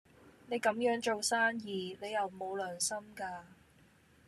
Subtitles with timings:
[0.47, 3.41] 你咁樣做生意，你有冇良心㗎？